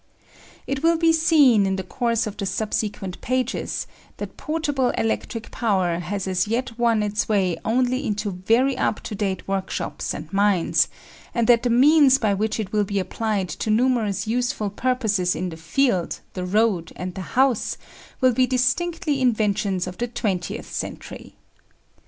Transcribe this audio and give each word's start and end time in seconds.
It 0.65 0.81
will 0.81 0.97
be 0.97 1.13
seen, 1.13 1.67
in 1.67 1.75
the 1.75 1.83
course 1.83 2.25
of 2.25 2.35
the 2.35 2.47
subsequent 2.47 3.21
pages, 3.21 3.85
that 4.17 4.35
portable 4.35 4.89
electric 4.97 5.51
power 5.51 5.99
has 5.99 6.27
as 6.27 6.47
yet 6.47 6.79
won 6.79 7.03
its 7.03 7.29
way 7.29 7.55
only 7.63 8.07
into 8.07 8.31
very 8.31 8.75
up 8.75 9.01
to 9.01 9.13
date 9.13 9.47
workshops 9.47 10.15
and 10.15 10.33
mines, 10.33 10.87
and 11.35 11.45
that 11.45 11.61
the 11.61 11.69
means 11.69 12.17
by 12.17 12.33
which 12.33 12.59
it 12.59 12.71
will 12.71 12.83
be 12.83 12.97
applied 12.97 13.49
to 13.49 13.69
numerous 13.69 14.25
useful 14.25 14.71
purposes 14.71 15.35
in 15.35 15.49
the 15.49 15.57
field, 15.57 16.19
the 16.33 16.45
road, 16.47 16.91
and 16.95 17.13
the 17.13 17.21
house 17.37 17.77
will 18.21 18.33
be 18.33 18.47
distinctly 18.47 19.21
inventions 19.21 19.85
of 19.85 19.99
the 19.99 20.07
twentieth 20.07 20.65
century. 20.73 21.35